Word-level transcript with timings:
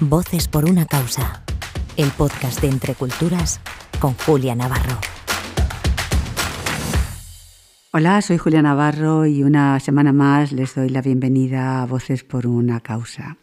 Voces 0.00 0.46
por 0.46 0.68
una 0.68 0.84
causa. 0.84 1.42
El 1.96 2.10
podcast 2.10 2.60
de 2.60 2.68
Entre 2.68 2.94
Culturas 2.94 3.62
con 3.98 4.12
Julia 4.12 4.54
Navarro. 4.54 4.98
Hola, 7.94 8.20
soy 8.20 8.36
Julia 8.36 8.60
Navarro 8.60 9.24
y 9.24 9.42
una 9.42 9.80
semana 9.80 10.12
más 10.12 10.52
les 10.52 10.74
doy 10.74 10.90
la 10.90 11.00
bienvenida 11.00 11.80
a 11.82 11.86
Voces 11.86 12.24
por 12.24 12.46
una 12.46 12.80
causa. 12.80 13.38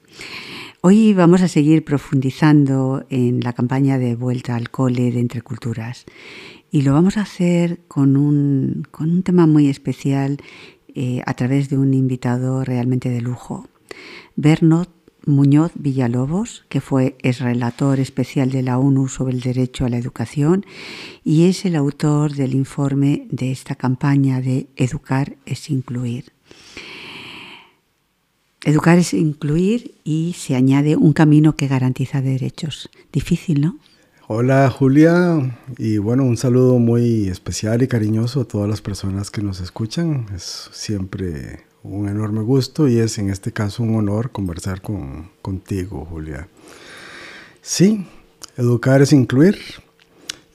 Hoy 0.82 1.16
vamos 1.16 1.42
a 1.42 1.48
seguir 1.48 1.84
profundizando 1.84 3.04
en 3.10 3.40
la 3.40 3.54
campaña 3.54 3.98
de 3.98 4.16
vuelta 4.16 4.56
al 4.56 4.70
cole 4.70 5.10
de 5.12 5.22
Entre 5.22 5.42
Culturas 5.42 6.06
y 6.70 6.84
lo 6.84 6.94
vamos 6.94 7.18
a 7.18 7.22
hacer 7.22 7.80
con 7.88 8.16
un, 8.16 8.88
con 8.92 9.10
un 9.10 9.24
tema 9.24 9.48
muy 9.48 9.70
especial 9.70 10.38
eh, 10.94 11.24
a 11.26 11.34
través 11.34 11.70
de 11.70 11.80
un 11.80 11.96
invitado 11.96 12.64
realmente 12.64 13.10
de 13.10 13.22
lujo. 13.22 13.68
Bernot 14.36 15.03
Muñoz 15.26 15.72
Villalobos, 15.76 16.66
que 16.70 16.82
fue 16.82 17.16
el 17.22 17.36
relator 17.36 18.00
especial 18.00 18.52
de 18.52 18.64
la 18.64 18.78
ONU 18.78 19.08
sobre 19.08 19.34
el 19.34 19.42
derecho 19.42 19.86
a 19.86 19.90
la 19.90 19.98
educación 19.98 20.66
y 21.24 21.48
es 21.48 21.66
el 21.66 21.76
autor 21.76 22.34
del 22.34 22.54
informe 22.54 23.28
de 23.32 23.52
esta 23.52 23.76
campaña 23.76 24.42
de 24.42 24.68
Educar 24.76 25.36
es 25.46 25.70
incluir. 25.70 26.32
Educar 28.66 28.98
es 28.98 29.14
incluir 29.14 29.96
y 30.04 30.36
se 30.38 30.56
añade 30.56 30.96
un 30.96 31.14
camino 31.14 31.56
que 31.56 31.68
garantiza 31.68 32.22
derechos. 32.22 32.90
Difícil, 33.12 33.62
¿no? 33.62 33.78
Hola 34.28 34.70
Julia 34.70 35.60
y 35.78 35.98
bueno, 35.98 36.24
un 36.24 36.38
saludo 36.38 36.80
muy 36.80 37.28
especial 37.28 37.82
y 37.82 37.88
cariñoso 37.88 38.42
a 38.42 38.46
todas 38.46 38.70
las 38.70 38.82
personas 38.82 39.30
que 39.30 39.42
nos 39.42 39.60
escuchan. 39.60 40.28
Es 40.34 40.70
siempre 40.72 41.66
un 41.84 42.08
enorme 42.08 42.42
gusto 42.42 42.88
y 42.88 43.00
es 43.00 43.18
en 43.18 43.30
este 43.30 43.52
caso 43.52 43.84
un 43.84 43.96
honor 43.96 44.32
conversar 44.32 44.82
con, 44.82 45.30
contigo, 45.42 46.08
Julia. 46.10 46.48
Sí, 47.62 48.06
educar 48.58 49.02
es 49.02 49.14
incluir. 49.14 49.58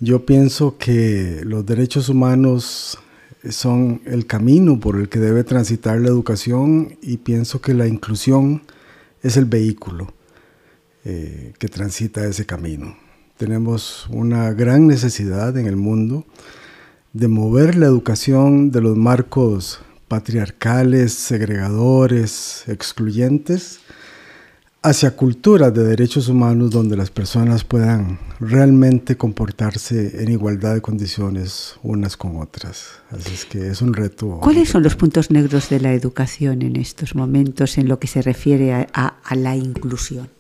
Yo 0.01 0.25
pienso 0.25 0.79
que 0.79 1.43
los 1.45 1.67
derechos 1.67 2.09
humanos 2.09 2.99
son 3.51 4.01
el 4.05 4.27
camino 4.27 4.81
por 4.81 4.97
el 4.97 5.09
que 5.09 5.19
debe 5.19 5.45
transitar 5.45 6.01
la 6.01 6.09
educación 6.09 6.97
y 7.03 7.19
pienso 7.19 7.61
que 7.61 7.75
la 7.75 7.87
inclusión 7.87 8.63
es 9.23 9.37
el 9.37 9.45
vehículo 9.45 10.13
eh, 11.05 11.53
que 11.59 11.69
transita 11.69 12.27
ese 12.27 12.47
camino. 12.47 12.97
Tenemos 13.37 14.07
una 14.11 14.53
gran 14.53 14.87
necesidad 14.87 15.57
en 15.57 15.67
el 15.67 15.77
mundo 15.77 16.25
de 17.13 17.29
mover 17.29 17.77
la 17.77 17.87
educación 17.87 18.71
de 18.71 18.81
los 18.81 18.97
marcos 18.97 19.81
patriarcales, 20.09 21.13
segregadores, 21.13 22.65
excluyentes, 22.67 23.81
hacia 24.83 25.11
culturas 25.17 25.75
de 25.75 25.85
derechos 25.85 26.29
humanos 26.29 26.71
donde 26.71 26.97
las 26.97 27.11
personas 27.11 27.65
puedan 27.65 28.19
realmente 28.41 29.17
comportarse 29.17 30.23
en 30.23 30.31
igualdad 30.31 30.75
de 30.75 30.81
condiciones 30.81 31.75
unas 31.83 32.17
con 32.17 32.41
otras. 32.41 32.87
Así 33.11 33.35
es 33.35 33.45
que 33.45 33.69
es 33.69 33.83
un 33.83 33.93
reto. 33.93 34.39
¿Cuáles 34.41 34.69
son 34.71 34.83
los 34.83 34.97
puntos 34.97 35.31
negros 35.31 35.69
de 35.69 35.81
la 35.81 35.93
educación 35.93 36.63
en 36.63 36.77
estos 36.77 37.15
momentos 37.15 37.77
en 37.79 37.89
lo 37.89 37.99
que 37.99 38.07
se 38.07 38.23
refiere 38.23 38.73
a, 38.73 39.17
la 39.35 39.57
inclusión? 39.57 40.31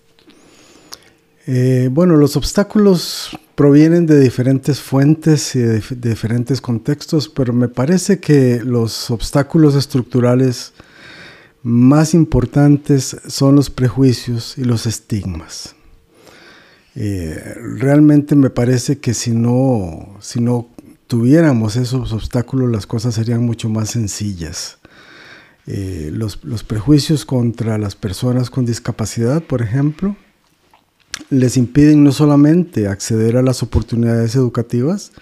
Eh, 1.50 1.88
bueno, 1.91 2.18
los 2.18 2.36
obstáculos 2.36 3.30
provienen 3.54 4.04
de 4.04 4.20
diferentes 4.20 4.82
fuentes 4.82 5.56
y 5.56 5.60
de, 5.60 5.82
diferentes 5.96 6.60
contextos, 6.60 7.30
pero 7.30 7.55
me 7.55 7.68
parece 7.68 8.20
que 8.20 8.60
los 8.62 9.10
obstáculos 9.10 9.74
estructurales 9.74 10.74
más 11.62 12.12
importantes 12.12 13.16
son 13.27 13.56
los 13.56 13.70
prejuicios 13.70 14.58
y 14.58 14.64
los 14.64 14.84
estigmas. 14.84 15.74
Eh, 16.94 17.55
realmente 17.78 18.34
me 18.36 18.50
parece 18.50 18.98
que 18.98 19.14
si 19.14 19.30
no, 19.30 20.18
si 20.20 20.42
no 20.42 20.68
tuviéramos 21.06 21.77
esos 21.77 22.12
obstáculos, 22.12 22.70
las 22.70 22.86
cosas 22.86 23.14
serían 23.14 23.42
mucho 23.42 23.70
más 23.70 23.89
sencillas. 23.89 24.77
Eh, 25.67 26.11
los, 26.12 26.44
los 26.44 26.62
prejuicios 26.62 27.24
contra 27.24 27.78
las 27.78 27.96
personas 27.96 28.50
con 28.50 28.67
discapacidad, 28.67 29.42
por 29.42 29.62
ejemplo, 29.62 30.14
les 31.30 31.56
impiden 31.56 32.05
no 32.05 32.12
solamente 32.12 32.89
acceder 32.89 33.36
a 33.36 33.42
las 33.42 33.62
oportunidades 33.62 34.34
educativas, 34.34 35.12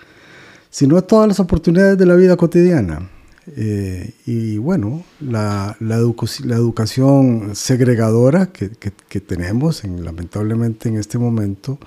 sino 0.71 0.97
a 0.97 1.03
todas 1.03 1.29
las 1.29 1.41
oportunidades 1.41 1.99
de 1.99 2.07
la 2.07 2.15
vida 2.15 2.37
cotidiana. 2.37 3.11
Eh, 3.57 4.13
y 4.27 4.59
bueno, 4.59 5.05
la, 5.21 5.77
educación 5.81 7.55
segregadora 7.55 8.47
que, 8.53 9.21
tenemos, 9.21 9.85
en, 9.85 10.05
lamentablemente 10.05 10.89
en 10.89 10.97
este 10.97 11.19
momento, 11.19 11.79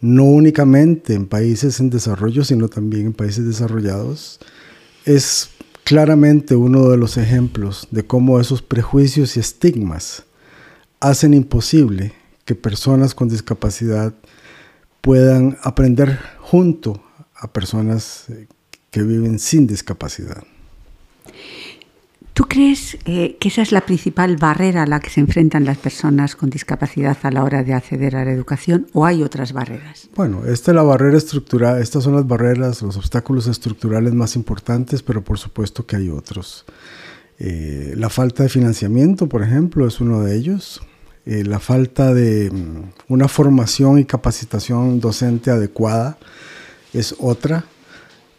no 0.00 0.24
únicamente 0.24 1.14
en 1.14 1.26
países 1.26 1.80
en 1.80 1.90
desarrollo, 1.90 2.44
sino 2.44 2.68
también 2.68 3.06
en 3.06 3.12
países 3.12 3.44
desarrollados, 3.44 4.38
es 5.04 5.50
claramente 5.84 6.56
uno 6.56 6.88
de 6.88 6.96
los 6.96 7.16
ejemplos 7.16 7.88
de 7.90 8.04
cómo 8.04 8.40
esos 8.40 8.62
prejuicios 8.62 9.36
y 9.36 9.40
estigmas 9.40 10.24
hacen 11.00 11.34
imposible 11.34 12.12
que 12.46 12.54
personas 12.54 13.14
con 13.14 13.28
discapacidad 13.28 14.14
puedan 15.02 15.58
aprender 15.62 16.18
junto 16.40 17.02
a 17.34 17.52
personas 17.52 18.24
eh, 18.30 18.46
que 18.90 19.02
viven 19.02 19.38
sin 19.38 19.66
discapacidad. 19.66 20.42
¿Tú 22.32 22.44
crees 22.44 22.98
eh, 23.06 23.38
que 23.40 23.48
esa 23.48 23.62
es 23.62 23.72
la 23.72 23.80
principal 23.80 24.36
barrera 24.36 24.82
a 24.82 24.86
la 24.86 25.00
que 25.00 25.08
se 25.08 25.20
enfrentan 25.20 25.64
las 25.64 25.78
personas 25.78 26.36
con 26.36 26.50
discapacidad 26.50 27.16
a 27.22 27.30
la 27.30 27.42
hora 27.42 27.64
de 27.64 27.72
acceder 27.72 28.14
a 28.14 28.26
la 28.26 28.30
educación 28.30 28.86
o 28.92 29.06
hay 29.06 29.22
otras 29.22 29.52
barreras? 29.54 30.10
Bueno, 30.14 30.44
esta 30.44 30.70
es 30.70 30.74
la 30.74 30.82
barrera 30.82 31.16
estructural, 31.16 31.80
estas 31.80 32.04
son 32.04 32.14
las 32.14 32.26
barreras, 32.26 32.82
los 32.82 32.96
obstáculos 32.96 33.46
estructurales 33.46 34.12
más 34.12 34.36
importantes, 34.36 35.02
pero 35.02 35.24
por 35.24 35.38
supuesto 35.38 35.86
que 35.86 35.96
hay 35.96 36.10
otros. 36.10 36.66
Eh, 37.38 37.94
la 37.96 38.10
falta 38.10 38.42
de 38.42 38.50
financiamiento, 38.50 39.28
por 39.28 39.42
ejemplo, 39.42 39.86
es 39.86 40.00
uno 40.00 40.22
de 40.22 40.36
ellos. 40.36 40.82
Eh, 41.26 41.42
la 41.44 41.58
falta 41.58 42.14
de 42.14 42.50
mm, 42.50 43.12
una 43.12 43.26
formación 43.26 43.98
y 43.98 44.04
capacitación 44.04 45.00
docente 45.00 45.50
adecuada 45.50 46.18
es 46.92 47.16
otra. 47.18 47.64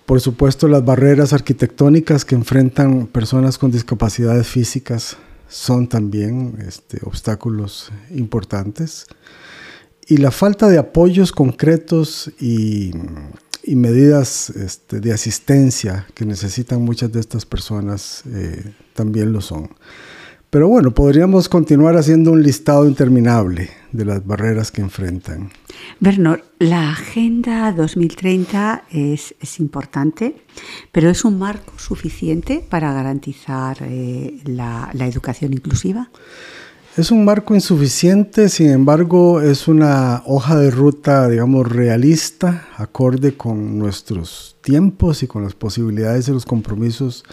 Por 0.05 0.21
supuesto, 0.21 0.69
las 0.69 0.85
barreras 0.85 1.33
arquitectónicas 1.33 2.23
que 2.23 2.35
enfrentan 2.35 3.07
personas 3.07 3.57
con 3.57 3.71
discapacidades 3.71 4.47
físicas 4.47 5.17
son 5.49 5.87
también 5.87 6.57
este, 6.65 6.99
obstáculos 7.03 7.91
importantes. 8.11 9.05
Y 10.07 10.17
la 10.17 10.31
falta 10.31 10.69
de 10.69 10.77
apoyos 10.77 11.33
concretos 11.33 12.31
y, 12.39 12.91
medidas 13.65 14.49
este, 14.51 15.01
de 15.01 15.11
asistencia 15.11 16.07
que 16.13 16.25
necesitan 16.25 16.81
muchas 16.81 17.11
de 17.11 17.19
estas 17.19 17.45
personas 17.45 18.23
eh, 18.33 18.73
también 18.93 19.33
lo 19.33 19.41
son. 19.41 19.69
Pero 20.49 20.69
bueno, 20.69 20.91
podríamos 20.91 21.49
continuar 21.49 21.97
haciendo 21.97 22.31
un 22.31 22.41
listado 22.41 22.87
interminable 22.87 23.69
de 23.91 24.05
las 24.05 24.25
barreras 24.25 24.71
que 24.71 24.79
enfrentan. 24.79 25.49
Bernard, 25.99 26.39
la 26.59 26.91
Agenda 26.91 27.73
2030 27.73 28.85
es, 28.89 29.35
es 29.41 29.59
importante, 29.59 30.37
pero 30.93 31.09
¿es 31.09 31.25
un 31.25 31.37
marco 31.37 31.73
suficiente 31.77 32.65
para 32.67 32.93
garantizar 32.93 33.77
eh, 33.81 34.39
la, 34.45 34.89
la 34.93 35.07
educación 35.07 35.51
inclusiva? 35.51 36.09
Es 36.95 37.11
un 37.11 37.25
marco 37.25 37.53
insuficiente, 37.53 38.47
sin 38.47 38.71
embargo, 38.71 39.41
es 39.41 39.67
una 39.67 40.23
hoja 40.25 40.55
de 40.55 40.71
ruta, 40.71 41.27
digamos, 41.27 41.69
realista, 41.69 42.67
acorde 42.77 43.35
con 43.35 43.77
nuestros 43.77 44.57
tiempos 44.61 45.21
y 45.23 45.27
con 45.27 45.43
las 45.43 45.53
posibilidades 45.53 46.29
y 46.29 46.31
los 46.31 46.45
compromisos 46.45 47.23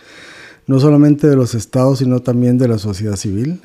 no 0.67 0.81
solamente 0.81 1.29
de 1.29 1.37
los 1.37 1.55
estados, 1.55 1.99
sino 1.99 2.21
también 2.21 2.59
de 2.59 2.69
la 2.69 2.79
sociedad 2.79 3.17
civil. 3.17 3.61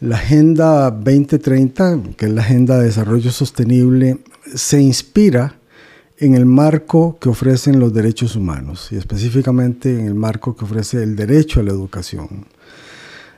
La 0.00 0.16
Agenda 0.16 0.90
2030, 0.90 2.00
que 2.16 2.26
es 2.26 2.32
la 2.32 2.42
Agenda 2.42 2.78
de 2.78 2.86
Desarrollo 2.86 3.30
Sostenible, 3.30 4.18
se 4.54 4.80
inspira 4.80 5.56
en 6.16 6.34
el 6.34 6.46
marco 6.46 7.18
que 7.18 7.28
ofrecen 7.28 7.80
los 7.80 7.92
derechos 7.92 8.36
humanos 8.36 8.88
y 8.92 8.96
específicamente 8.96 9.98
en 9.98 10.06
el 10.06 10.14
marco 10.14 10.54
que 10.54 10.64
ofrece 10.64 11.02
el 11.02 11.16
derecho 11.16 11.60
a 11.60 11.62
la 11.62 11.70
educación. 11.70 12.46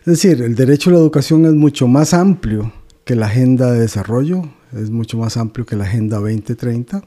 Es 0.00 0.06
decir, 0.06 0.42
el 0.42 0.54
derecho 0.54 0.90
a 0.90 0.94
la 0.94 0.98
educación 0.98 1.46
es 1.46 1.52
mucho 1.52 1.86
más 1.86 2.12
amplio 2.12 2.72
que 3.04 3.14
la 3.14 3.26
Agenda 3.26 3.70
de 3.72 3.80
Desarrollo, 3.80 4.42
es 4.72 4.90
mucho 4.90 5.16
más 5.16 5.36
amplio 5.36 5.64
que 5.64 5.76
la 5.76 5.84
Agenda 5.84 6.18
2030. 6.18 7.02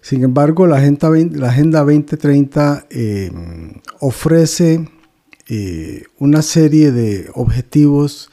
Sin 0.00 0.22
embargo, 0.22 0.66
la 0.66 0.76
Agenda, 0.76 1.10
la 1.32 1.48
agenda 1.48 1.80
2030 1.80 2.86
eh, 2.90 3.30
ofrece 4.00 4.88
eh, 5.48 6.04
una 6.18 6.42
serie 6.42 6.92
de 6.92 7.30
objetivos, 7.34 8.30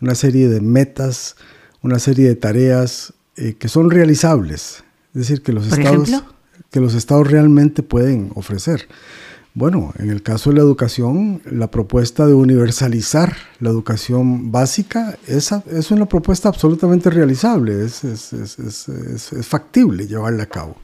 una 0.00 0.14
serie 0.14 0.48
de 0.48 0.60
metas, 0.60 1.36
una 1.82 1.98
serie 1.98 2.28
de 2.28 2.36
tareas 2.36 3.14
eh, 3.36 3.54
que 3.54 3.68
son 3.68 3.90
realizables. 3.90 4.84
Es 5.14 5.20
decir, 5.20 5.42
que 5.42 5.52
los, 5.52 5.66
estados, 5.66 6.10
que 6.70 6.80
los 6.80 6.94
estados 6.94 7.30
realmente 7.30 7.82
pueden 7.82 8.30
ofrecer. 8.34 8.88
Bueno, 9.54 9.92
en 9.98 10.08
el 10.08 10.22
caso 10.22 10.48
de 10.48 10.56
la 10.56 10.62
educación, 10.62 11.42
la 11.44 11.70
propuesta 11.70 12.26
de 12.26 12.32
universalizar 12.32 13.36
la 13.60 13.68
educación 13.68 14.50
básica 14.50 15.18
esa 15.26 15.62
es 15.70 15.90
una 15.90 16.06
propuesta 16.06 16.48
absolutamente 16.48 17.10
realizable, 17.10 17.84
es, 17.84 18.00
factible 19.42 20.06
llevarla 20.06 20.44
a 20.44 20.46
cabo. 20.46 20.76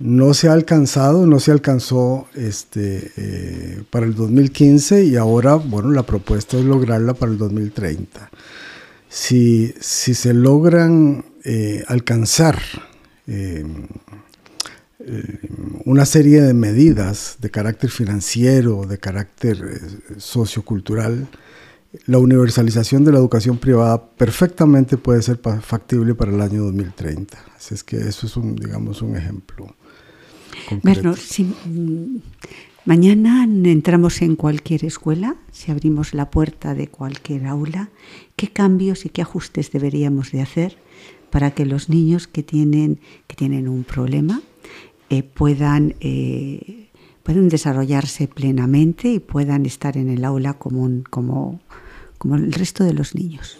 No 0.00 0.32
se 0.32 0.48
ha 0.48 0.54
alcanzado, 0.54 1.26
no 1.26 1.40
se 1.40 1.52
alcanzó 1.52 2.26
este, 2.34 3.12
eh, 3.18 3.82
para 3.90 4.06
el 4.06 4.14
2015 4.14 5.04
y 5.04 5.16
ahora, 5.16 5.56
bueno, 5.56 5.90
la 5.90 6.04
propuesta 6.04 6.56
es 6.56 6.64
lograrla 6.64 7.12
para 7.12 7.32
el 7.32 7.36
2030. 7.36 8.30
Si, 9.10 9.74
si 9.78 10.14
se 10.14 10.32
logran 10.32 11.26
eh, 11.44 11.84
alcanzar 11.86 12.58
eh, 13.26 13.62
una 15.84 16.06
serie 16.06 16.40
de 16.40 16.54
medidas 16.54 17.36
de 17.38 17.50
carácter 17.50 17.90
financiero, 17.90 18.86
de 18.86 18.96
carácter 18.96 19.58
sociocultural, 20.16 21.28
la 22.06 22.18
universalización 22.18 23.04
de 23.04 23.12
la 23.12 23.18
educación 23.18 23.58
privada 23.58 24.10
perfectamente 24.10 24.96
puede 24.96 25.22
ser 25.22 25.40
factible 25.60 26.14
para 26.14 26.32
el 26.32 26.40
año 26.40 26.64
2030. 26.64 27.38
Así 27.56 27.74
es 27.74 27.84
que 27.84 27.96
eso 27.96 28.26
es 28.26 28.36
un, 28.36 28.56
digamos, 28.56 29.02
un 29.02 29.16
ejemplo. 29.16 29.74
Bueno, 30.82 31.16
si 31.16 31.44
mm, 31.44 32.20
mañana 32.84 33.44
entramos 33.44 34.22
en 34.22 34.36
cualquier 34.36 34.84
escuela, 34.84 35.36
si 35.50 35.72
abrimos 35.72 36.14
la 36.14 36.30
puerta 36.30 36.74
de 36.74 36.88
cualquier 36.88 37.46
aula, 37.46 37.90
¿qué 38.36 38.48
cambios 38.48 39.04
y 39.04 39.08
qué 39.08 39.22
ajustes 39.22 39.72
deberíamos 39.72 40.32
de 40.32 40.42
hacer 40.42 40.76
para 41.30 41.52
que 41.52 41.64
los 41.64 41.88
niños 41.88 42.26
que 42.26 42.42
tienen, 42.42 43.00
que 43.26 43.36
tienen 43.36 43.68
un 43.68 43.84
problema 43.84 44.42
eh, 45.08 45.22
puedan, 45.22 45.94
eh, 46.00 46.88
puedan 47.22 47.48
desarrollarse 47.48 48.28
plenamente 48.28 49.08
y 49.08 49.18
puedan 49.18 49.66
estar 49.66 49.96
en 49.96 50.08
el 50.08 50.24
aula 50.24 50.54
como, 50.54 51.02
como, 51.10 51.60
como 52.18 52.36
el 52.36 52.52
resto 52.52 52.84
de 52.84 52.94
los 52.94 53.14
niños. 53.14 53.58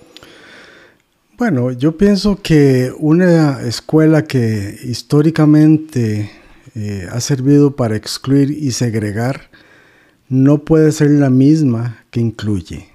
Bueno, 1.38 1.72
yo 1.72 1.96
pienso 1.96 2.40
que 2.42 2.92
una 2.98 3.62
escuela 3.62 4.24
que 4.24 4.78
históricamente 4.84 6.30
eh, 6.74 7.08
ha 7.10 7.20
servido 7.20 7.76
para 7.76 7.96
excluir 7.96 8.50
y 8.50 8.72
segregar 8.72 9.50
no 10.28 10.64
puede 10.64 10.92
ser 10.92 11.10
la 11.10 11.30
misma 11.30 12.04
que 12.10 12.20
incluye. 12.20 12.88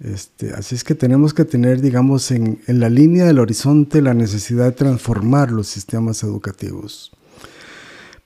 Este, 0.00 0.52
así 0.52 0.74
es 0.74 0.84
que 0.84 0.94
tenemos 0.94 1.32
que 1.32 1.44
tener, 1.44 1.80
digamos, 1.80 2.30
en, 2.30 2.58
en, 2.66 2.80
la 2.80 2.90
línea 2.90 3.24
del 3.24 3.38
horizonte 3.38 4.02
la 4.02 4.12
necesidad 4.12 4.64
de 4.64 4.72
transformar 4.72 5.52
los 5.52 5.68
sistemas 5.68 6.22
educativos 6.24 7.12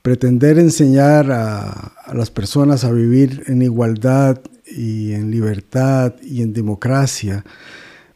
pretender 0.08 0.58
enseñar 0.58 1.30
a, 1.30 1.92
las 2.14 2.30
personas 2.30 2.82
a 2.82 2.90
vivir 2.90 3.44
en 3.46 3.60
igualdad 3.60 4.40
y 4.64 5.12
en 5.12 5.30
libertad 5.30 6.14
y 6.22 6.40
en 6.40 6.54
democracia 6.54 7.44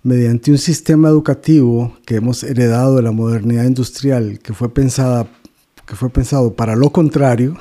mediante 0.02 0.50
un 0.50 0.56
sistema 0.56 1.10
educativo 1.10 1.94
que 2.06 2.14
hemos 2.16 2.44
heredado 2.44 2.96
de 2.96 3.02
la 3.02 3.12
modernidad 3.12 3.64
industrial, 3.64 4.38
que 4.38 4.54
fue, 4.54 4.72
pensada, 4.72 5.26
que 5.84 5.94
fue 5.94 6.08
pensado 6.08 6.54
para 6.54 6.76
lo 6.76 6.88
contrario, 6.92 7.58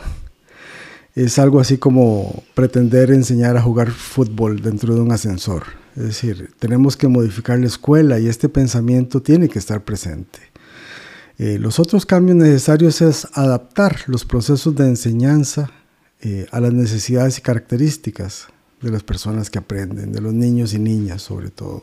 es 1.13 1.37
algo 1.37 1.59
así 1.59 1.77
como 1.77 2.45
pretender 2.53 3.11
enseñar 3.11 3.57
a 3.57 3.61
jugar 3.61 3.91
fútbol 3.91 4.61
dentro 4.61 4.95
de 4.95 5.01
un 5.01 5.11
ascensor. 5.11 5.63
Es 5.97 6.03
decir, 6.03 6.51
tenemos 6.57 6.95
que 6.95 7.09
modificar 7.09 7.59
la 7.59 7.67
escuela 7.67 8.17
y 8.17 8.29
este 8.29 8.47
pensamiento 8.47 9.21
tiene 9.21 9.49
que 9.49 9.59
estar 9.59 9.83
presente. 9.83 10.50
Eh, 11.41 11.57
los 11.57 11.79
otros 11.79 12.05
cambios 12.05 12.37
necesarios 12.37 13.01
es 13.01 13.27
adaptar 13.33 14.01
los 14.05 14.25
procesos 14.25 14.75
de 14.75 14.85
enseñanza 14.85 15.71
eh, 16.21 16.45
a 16.51 16.59
las 16.59 16.71
necesidades 16.71 17.39
y 17.39 17.41
características 17.41 18.45
de 18.79 18.91
las 18.91 19.01
personas 19.01 19.49
que 19.49 19.57
aprenden, 19.57 20.11
de 20.11 20.21
los 20.21 20.35
niños 20.35 20.75
y 20.75 20.77
niñas 20.77 21.23
sobre 21.23 21.49
todo. 21.49 21.81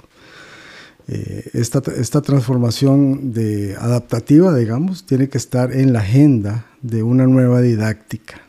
Eh, 1.08 1.50
esta, 1.55 1.82
esta, 1.96 2.22
transformación 2.22 3.32
de 3.32 3.75
adaptativa, 3.75 4.55
digamos, 4.55 5.05
tiene 5.06 5.28
que 5.28 5.38
estar 5.38 5.72
en 5.72 5.93
la 5.93 6.02
agenda 6.02 6.66
de 6.81 7.02
una 7.02 7.26
nueva 7.26 7.61
didáctica. 7.61 8.40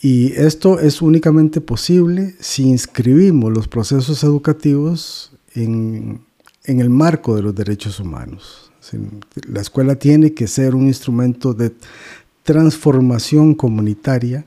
Y 0.00 0.32
esto 0.32 0.80
es 0.80 1.02
únicamente 1.02 1.60
posible 1.60 2.34
si 2.40 2.62
inscribimos 2.62 3.52
los 3.52 3.68
procesos 3.68 4.24
educativos 4.24 5.32
en, 5.54 6.22
en 6.64 6.80
el 6.80 6.88
marco 6.88 7.36
de 7.36 7.42
los 7.42 7.54
derechos 7.54 8.00
humanos. 8.00 8.71
La 9.48 9.60
escuela 9.60 9.96
tiene 9.96 10.34
que 10.34 10.48
ser 10.48 10.74
un 10.74 10.86
instrumento 10.86 11.54
de 11.54 11.72
transformación 12.42 13.54
comunitaria 13.54 14.44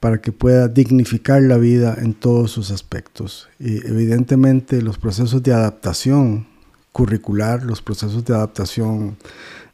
para 0.00 0.20
que 0.20 0.32
pueda 0.32 0.68
dignificar 0.68 1.42
la 1.42 1.56
vida 1.56 1.96
en 1.98 2.14
todos 2.14 2.50
sus 2.50 2.70
aspectos. 2.70 3.48
Y 3.58 3.86
evidentemente 3.86 4.82
los 4.82 4.98
procesos 4.98 5.42
de 5.42 5.52
adaptación 5.52 6.46
curricular, 6.92 7.62
los 7.62 7.82
procesos 7.82 8.24
de 8.24 8.34
adaptación 8.34 9.16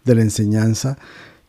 de 0.05 0.15
la 0.15 0.23
enseñanza, 0.23 0.99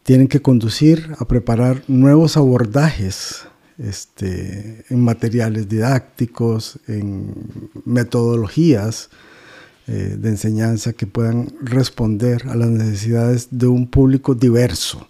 tienen 0.04 0.28
que 0.28 0.42
conducir 0.42 1.16
a 1.18 1.26
preparar 1.26 1.84
nuevos 1.88 2.36
abordajes 2.36 3.48
este, 3.78 4.86
en 4.90 5.00
materiales 5.02 5.70
didácticos, 5.70 6.80
en 6.88 7.34
metodologías, 7.86 9.10
eh, 9.88 10.18
de 10.18 10.30
enseñanza 10.30 10.94
que 10.94 11.08
puedan 11.08 11.52
responder 11.62 12.48
a 12.48 12.56
las 12.56 12.70
necesidades 12.70 13.50
de 13.52 13.68
un 13.68 13.88
público 13.88 14.34
diverso. 14.34 15.10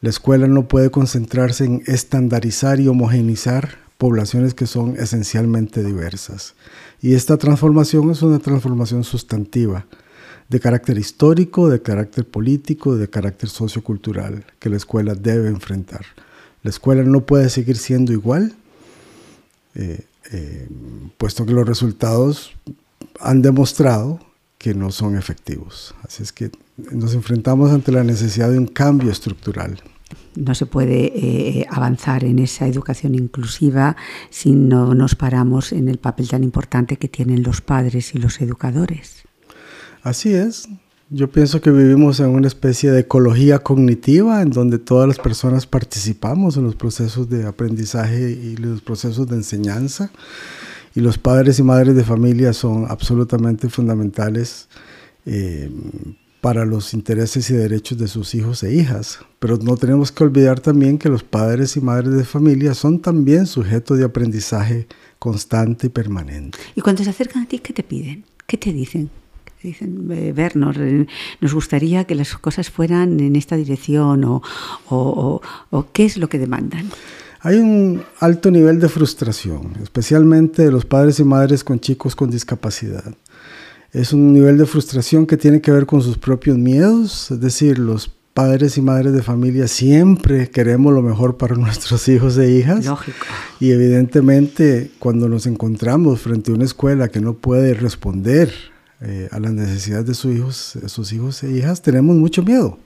La 0.00 0.10
escuela 0.10 0.46
no 0.46 0.66
puede 0.66 0.90
concentrarse 0.90 1.64
en 1.64 1.82
estandarizar 1.86 2.80
y 2.80 2.88
homogenizar 2.88 3.76
poblaciones 3.98 4.54
que 4.54 4.66
son 4.66 4.96
esencialmente 4.96 5.84
diversas. 5.84 6.54
Y 7.02 7.14
esta 7.14 7.36
transformación 7.36 8.10
es 8.10 8.22
una 8.22 8.38
transformación 8.38 9.04
sustantiva, 9.04 9.86
de 10.48 10.60
carácter 10.60 10.96
histórico, 10.96 11.68
de 11.68 11.82
carácter 11.82 12.24
político, 12.26 12.96
de 12.96 13.10
carácter 13.10 13.50
sociocultural, 13.50 14.44
que 14.58 14.70
la 14.70 14.76
escuela 14.76 15.14
debe 15.14 15.48
enfrentar. 15.48 16.06
La 16.62 16.70
escuela 16.70 17.02
no 17.02 17.26
puede 17.26 17.50
seguir 17.50 17.76
siendo 17.76 18.12
igual, 18.12 18.54
eh, 19.74 20.06
eh, 20.32 20.68
puesto 21.18 21.44
que 21.44 21.52
los 21.52 21.68
resultados 21.68 22.52
han 23.20 23.42
demostrado 23.42 24.20
que 24.58 24.74
no 24.74 24.90
son 24.90 25.16
efectivos. 25.16 25.94
Así 26.02 26.22
es 26.22 26.32
que 26.32 26.50
nos 26.92 27.14
enfrentamos 27.14 27.70
ante 27.70 27.92
la 27.92 28.04
necesidad 28.04 28.50
de 28.50 28.58
un 28.58 28.66
cambio 28.66 29.10
estructural. 29.10 29.80
No 30.34 30.54
se 30.54 30.66
puede 30.66 31.12
eh, 31.14 31.66
avanzar 31.70 32.24
en 32.24 32.38
esa 32.38 32.66
educación 32.66 33.14
inclusiva 33.14 33.96
si 34.30 34.52
no 34.52 34.94
nos 34.94 35.14
paramos 35.14 35.72
en 35.72 35.88
el 35.88 35.98
papel 35.98 36.28
tan 36.28 36.44
importante 36.44 36.96
que 36.96 37.08
tienen 37.08 37.42
los 37.42 37.60
padres 37.60 38.14
y 38.14 38.18
los 38.18 38.40
educadores. 38.40 39.22
Así 40.02 40.32
es. 40.32 40.68
Yo 41.10 41.30
pienso 41.30 41.60
que 41.60 41.70
vivimos 41.70 42.20
en 42.20 42.28
una 42.28 42.46
especie 42.46 42.90
de 42.90 43.00
ecología 43.00 43.60
cognitiva 43.60 44.42
en 44.42 44.50
donde 44.50 44.78
todas 44.78 45.08
las 45.08 45.18
personas 45.18 45.66
participamos 45.66 46.56
en 46.58 46.64
los 46.64 46.76
procesos 46.76 47.30
de 47.30 47.46
aprendizaje 47.46 48.30
y 48.30 48.56
los 48.56 48.82
procesos 48.82 49.26
de 49.26 49.36
enseñanza 49.36 50.10
y 50.94 51.00
los 51.00 51.18
padres 51.18 51.58
y 51.58 51.62
madres 51.62 51.94
de 51.94 52.04
familia 52.04 52.52
son 52.52 52.86
absolutamente 52.88 53.68
fundamentales 53.68 54.68
eh, 55.26 55.70
para 56.40 56.64
los 56.64 56.94
intereses 56.94 57.50
y 57.50 57.54
derechos 57.54 57.98
de 57.98 58.08
sus 58.08 58.34
hijos 58.34 58.62
e 58.62 58.74
hijas. 58.74 59.18
Pero 59.38 59.56
no 59.58 59.76
tenemos 59.76 60.12
que 60.12 60.24
olvidar 60.24 60.60
también 60.60 60.98
que 60.98 61.08
los 61.08 61.22
padres 61.22 61.76
y 61.76 61.80
madres 61.80 62.14
de 62.14 62.24
familia 62.24 62.74
son 62.74 63.00
también 63.00 63.46
sujetos 63.46 63.98
de 63.98 64.04
aprendizaje 64.04 64.86
constante 65.18 65.88
y 65.88 65.90
permanente. 65.90 66.58
Y 66.74 66.80
cuando 66.80 67.02
se 67.02 67.10
acercan 67.10 67.42
a 67.42 67.46
ti, 67.46 67.58
¿qué 67.58 67.72
te 67.72 67.82
piden? 67.82 68.24
¿Qué 68.46 68.56
te 68.56 68.72
dicen? 68.72 69.10
dicen, 69.62 70.06
vernos, 70.34 70.76
nos 71.40 71.54
gustaría 71.54 72.04
que 72.04 72.14
las 72.14 72.36
cosas 72.36 72.70
fueran 72.70 73.18
en 73.20 73.34
esta 73.36 73.56
dirección 73.56 74.24
o, 74.24 74.42
o, 74.88 75.40
o 75.70 75.86
qué 75.92 76.04
es 76.04 76.16
lo 76.16 76.28
que 76.28 76.38
demandan. 76.38 76.90
Hay 77.40 77.56
un 77.56 78.02
alto 78.18 78.50
nivel 78.50 78.80
de 78.80 78.88
frustración, 78.88 79.74
especialmente 79.82 80.64
de 80.64 80.72
los 80.72 80.84
padres 80.84 81.20
y 81.20 81.24
madres 81.24 81.62
con 81.62 81.78
chicos 81.78 82.16
con 82.16 82.30
discapacidad. 82.30 83.14
Es 83.92 84.12
un 84.12 84.32
nivel 84.32 84.58
de 84.58 84.66
frustración 84.66 85.26
que 85.26 85.36
tiene 85.36 85.60
que 85.60 85.70
ver 85.70 85.86
con 85.86 86.02
sus 86.02 86.18
propios 86.18 86.58
miedos, 86.58 87.30
es 87.30 87.40
decir, 87.40 87.78
los 87.78 88.10
padres 88.34 88.76
y 88.76 88.82
madres 88.82 89.12
de 89.14 89.22
familia 89.22 89.66
siempre 89.66 90.50
queremos 90.50 90.92
lo 90.92 91.02
mejor 91.02 91.36
para 91.36 91.54
nuestros 91.56 92.06
hijos 92.08 92.36
e 92.38 92.50
hijas. 92.50 92.84
Lógico. 92.84 93.26
Y 93.60 93.70
evidentemente 93.70 94.90
cuando 94.98 95.28
nos 95.28 95.46
encontramos 95.46 96.20
frente 96.20 96.50
a 96.50 96.54
una 96.54 96.64
escuela 96.64 97.08
que 97.08 97.20
no 97.20 97.34
puede 97.34 97.74
responder 97.74 98.52
eh, 99.00 99.28
a 99.30 99.38
las 99.38 99.52
necesidades 99.52 100.06
de 100.06 100.14
sus 100.14 100.36
hijos, 100.36 100.78
sus 100.86 101.12
hijos 101.12 101.42
e 101.44 101.50
hijas, 101.52 101.82
tenemos 101.82 102.16
mucho 102.16 102.42
miedo. 102.42 102.78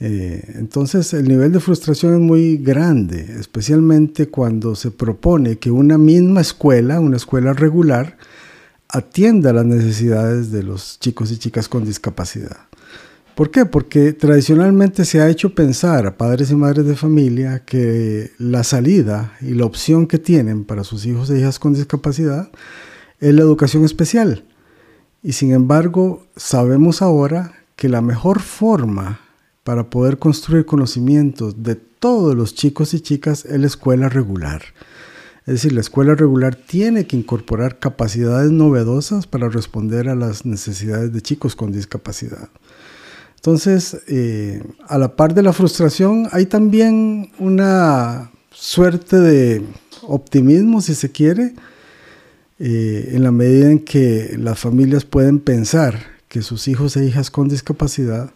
Eh, 0.00 0.54
entonces 0.56 1.12
el 1.14 1.28
nivel 1.28 1.52
de 1.52 1.60
frustración 1.60 2.14
es 2.14 2.20
muy 2.20 2.56
grande, 2.56 3.36
especialmente 3.38 4.28
cuando 4.28 4.74
se 4.74 4.90
propone 4.90 5.58
que 5.58 5.70
una 5.70 5.98
misma 5.98 6.40
escuela, 6.40 7.00
una 7.00 7.16
escuela 7.16 7.52
regular, 7.52 8.16
atienda 8.88 9.52
las 9.52 9.64
necesidades 9.64 10.50
de 10.50 10.62
los 10.62 10.98
chicos 11.00 11.30
y 11.30 11.38
chicas 11.38 11.68
con 11.68 11.84
discapacidad. 11.84 12.68
¿Por 13.34 13.50
qué? 13.50 13.64
Porque 13.64 14.12
tradicionalmente 14.12 15.06
se 15.06 15.20
ha 15.20 15.28
hecho 15.30 15.54
pensar 15.54 16.06
a 16.06 16.18
padres 16.18 16.50
y 16.50 16.54
madres 16.54 16.84
de 16.84 16.96
familia 16.96 17.64
que 17.64 18.32
la 18.36 18.62
salida 18.62 19.32
y 19.40 19.54
la 19.54 19.64
opción 19.64 20.06
que 20.06 20.18
tienen 20.18 20.64
para 20.64 20.84
sus 20.84 21.06
hijos 21.06 21.30
e 21.30 21.38
hijas 21.38 21.58
con 21.58 21.72
discapacidad 21.72 22.50
es 23.20 23.34
la 23.34 23.40
educación 23.40 23.84
especial. 23.84 24.44
Y 25.22 25.32
sin 25.32 25.52
embargo, 25.52 26.26
sabemos 26.36 27.00
ahora 27.00 27.54
que 27.76 27.88
la 27.88 28.02
mejor 28.02 28.40
forma 28.40 29.20
para 29.64 29.90
poder 29.90 30.18
construir 30.18 30.66
conocimientos 30.66 31.62
de 31.62 31.76
todos 31.76 32.34
los 32.34 32.54
chicos 32.54 32.94
y 32.94 33.00
chicas 33.00 33.44
es 33.44 33.60
la 33.60 33.66
escuela 33.66 34.08
regular. 34.08 34.62
Es 35.46 35.54
decir, 35.54 35.72
la 35.72 35.80
escuela 35.80 36.14
regular 36.14 36.54
tiene 36.54 37.06
que 37.06 37.16
incorporar 37.16 37.78
capacidades 37.78 38.50
novedosas 38.50 39.26
para 39.26 39.48
responder 39.48 40.08
a 40.08 40.14
las 40.14 40.46
necesidades 40.46 41.12
de 41.12 41.20
chicos 41.20 41.56
con 41.56 41.72
discapacidad. 41.72 42.48
Entonces, 43.36 44.02
eh, 44.06 44.62
a 44.86 44.98
la 44.98 45.16
par 45.16 45.34
de 45.34 45.42
la 45.42 45.52
frustración, 45.52 46.28
hay 46.30 46.46
también 46.46 47.32
una 47.40 48.30
suerte 48.52 49.18
de 49.18 49.64
optimismo, 50.02 50.80
si 50.80 50.94
se 50.94 51.10
quiere, 51.10 51.54
eh, 52.60 53.10
en 53.12 53.24
la 53.24 53.32
medida 53.32 53.70
en 53.70 53.80
que 53.80 54.36
las 54.38 54.60
familias 54.60 55.04
pueden 55.04 55.40
pensar 55.40 55.98
que 56.28 56.42
sus 56.42 56.68
hijos 56.68 56.96
e 56.96 57.04
hijas 57.04 57.32
con 57.32 57.48
discapacidad 57.48 58.30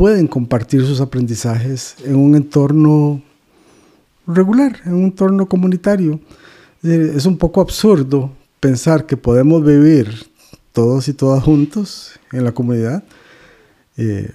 pueden 0.00 0.28
compartir 0.28 0.80
sus 0.86 1.02
aprendizajes 1.02 1.94
en 2.06 2.16
un 2.16 2.34
entorno 2.34 3.20
regular, 4.26 4.80
en 4.86 4.94
un 4.94 5.04
entorno 5.04 5.46
comunitario. 5.46 6.18
Es 6.82 7.26
un 7.26 7.36
poco 7.36 7.60
absurdo 7.60 8.32
pensar 8.60 9.04
que 9.04 9.18
podemos 9.18 9.62
vivir 9.62 10.08
todos 10.72 11.06
y 11.08 11.12
todas 11.12 11.44
juntos 11.44 12.18
en 12.32 12.44
la 12.44 12.52
comunidad, 12.52 13.04
eh, 13.98 14.32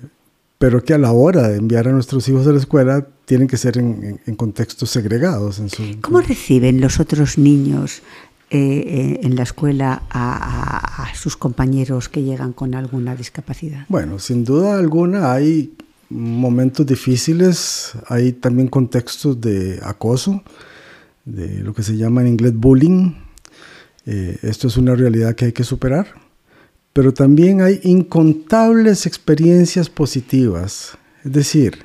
pero 0.60 0.84
que 0.84 0.94
a 0.94 1.00
la 1.00 1.12
hora 1.14 1.48
de 1.48 1.58
enviar 1.58 1.88
a 1.88 1.92
nuestros 1.92 2.30
hijos 2.30 2.46
a 2.46 2.52
la 2.52 2.60
escuela 2.60 3.08
tienen 3.26 3.48
que 3.48 3.58
ser 3.58 3.80
en, 3.80 4.36
contextos 4.36 4.92
segregados. 4.92 5.60
¿Cómo 6.02 6.22
reciben 6.22 6.80
los 6.80 7.00
otros 7.00 7.40
niños 7.40 8.04
eh, 8.52 8.58
eh, 8.60 9.20
en 9.24 9.36
la 9.36 9.42
escuela 9.42 10.04
a, 10.10 11.12
sus 11.16 11.36
compañeros 11.36 12.10
que 12.10 12.22
llegan 12.22 12.54
con 12.54 12.76
alguna 12.76 13.16
discapacidad? 13.16 13.86
Bueno, 13.90 14.20
sin 14.20 14.44
duda 14.44 14.78
alguna 14.78 15.32
hay 15.32 15.74
momentos 16.10 16.86
difíciles, 16.86 17.94
hay 18.08 18.34
también 18.34 18.68
contextos 18.68 19.42
de 19.42 19.80
acoso, 19.82 20.44
de 21.24 21.64
lo 21.64 21.74
que 21.74 21.82
se 21.82 21.98
llama 21.98 22.22
en 22.22 22.28
inglés 22.28 22.54
bullying. 22.56 23.14
Eh, 24.06 24.38
esto 24.44 24.68
es 24.68 24.78
una 24.78 24.94
realidad 24.94 25.34
que 25.34 25.46
hay 25.46 25.52
que 25.52 25.64
superar, 25.64 26.08
pero 26.94 27.14
también 27.14 27.62
hay 27.62 27.80
incontables 27.84 29.08
experiencias 29.08 29.90
positivas, 29.90 30.98
es 31.24 31.32
decir, 31.32 31.80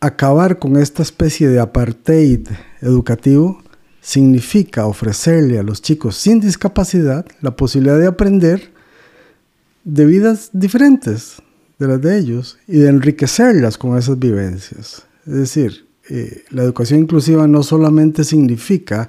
acabar 0.00 0.58
con 0.58 0.76
esta 0.76 1.02
especie 1.02 1.48
de 1.48 1.60
apartheid 1.60 2.46
educativo 2.82 3.61
significa 4.02 4.86
ofrecerle 4.86 5.60
a 5.60 5.62
los 5.62 5.80
chicos 5.80 6.16
sin 6.16 6.40
discapacidad 6.40 7.24
la 7.40 7.56
posibilidad 7.56 7.98
de 7.98 8.08
aprender 8.08 8.72
de 9.84 10.04
vidas 10.04 10.50
diferentes 10.52 11.36
de 11.78 11.88
las 11.88 12.00
de 12.02 12.18
ellos 12.18 12.58
y 12.66 12.78
de 12.78 12.88
enriquecerlas 12.88 13.78
con 13.78 13.96
esas 13.96 14.18
vivencias. 14.18 15.04
Es 15.24 15.34
decir, 15.34 15.86
eh, 16.10 16.44
la 16.50 16.64
educación 16.64 17.00
inclusiva 17.00 17.46
no 17.46 17.62
solamente 17.62 18.24
significa 18.24 19.08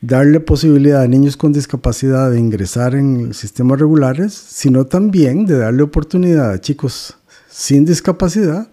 darle 0.00 0.40
posibilidad 0.40 1.02
a 1.02 1.08
niños 1.08 1.36
con 1.36 1.52
discapacidad 1.52 2.30
de 2.30 2.38
ingresar 2.38 2.94
en 2.94 3.34
sistemas 3.34 3.80
regulares, 3.80 4.32
sino 4.32 4.86
también 4.86 5.46
de 5.46 5.58
darle 5.58 5.82
oportunidad 5.82 6.52
a 6.52 6.60
chicos 6.60 7.16
sin 7.48 7.84
discapacidad 7.84 8.68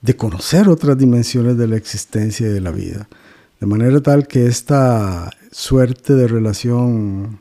de 0.00 0.16
conocer 0.16 0.68
otras 0.68 0.96
dimensiones 0.96 1.58
de 1.58 1.66
la 1.66 1.76
existencia 1.76 2.46
y 2.46 2.50
de 2.50 2.60
la 2.60 2.70
vida. 2.70 3.08
De 3.60 3.66
manera 3.66 4.00
tal 4.00 4.26
que 4.26 4.46
esta 4.46 5.30
suerte 5.52 6.14
de 6.14 6.26
relación 6.26 7.40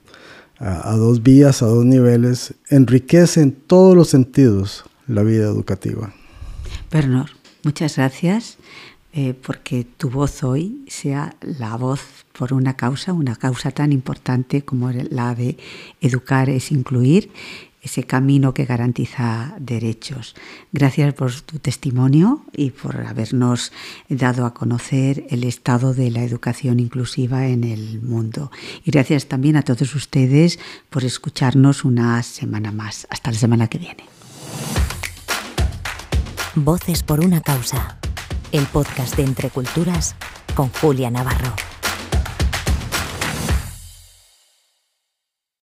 a, 0.57 0.93
dos 0.97 1.23
vías, 1.23 1.61
a 1.61 1.67
dos 1.67 1.85
niveles, 1.85 2.55
enriquece 2.69 3.41
en 3.41 3.53
todos 3.53 3.95
los 3.95 4.09
sentidos 4.09 4.83
la 5.07 5.23
vida 5.23 5.45
educativa. 5.45 6.13
Bernard, 6.91 7.29
muchas 7.63 7.95
gracias 7.95 8.57
eh, 9.13 9.33
porque 9.33 9.85
tu 9.85 10.09
voz 10.09 10.43
hoy 10.43 10.83
sea 10.89 11.35
la 11.41 11.77
voz 11.77 12.01
por 12.37 12.53
una 12.53 12.75
causa, 12.75 13.13
una 13.13 13.37
causa 13.37 13.71
tan 13.71 13.93
importante 13.93 14.63
como 14.63 14.91
la 14.91 15.33
de 15.35 15.57
educar 16.01 16.49
es 16.49 16.71
incluir 16.71 17.31
ese 17.81 18.03
camino 18.03 18.53
que 18.53 18.65
garantiza 18.65 19.55
derechos. 19.59 20.35
Gracias 20.71 21.13
por 21.13 21.31
tu 21.41 21.59
testimonio 21.59 22.45
y 22.55 22.71
por 22.71 23.05
habernos 23.07 23.71
dado 24.09 24.45
a 24.45 24.53
conocer 24.53 25.25
el 25.29 25.43
estado 25.43 25.93
de 25.93 26.11
la 26.11 26.23
educación 26.23 26.79
inclusiva 26.79 27.47
en 27.47 27.63
el 27.63 28.01
mundo. 28.01 28.51
Y 28.83 28.91
gracias 28.91 29.27
también 29.27 29.55
a 29.55 29.61
todos 29.61 29.95
ustedes 29.95 30.59
por 30.89 31.05
escucharnos 31.05 31.85
una 31.85 32.21
semana 32.23 32.71
más. 32.71 33.07
Hasta 33.09 33.31
la 33.31 33.37
semana 33.37 33.67
que 33.67 33.77
viene. 33.77 34.03
Voces 36.55 37.03
por 37.03 37.23
una 37.23 37.41
causa. 37.41 37.99
El 38.51 38.65
podcast 38.65 39.15
de 39.15 39.23
Entre 39.23 39.49
Culturas 39.49 40.15
con 40.55 40.69
Julia 40.69 41.09
Navarro. 41.11 41.53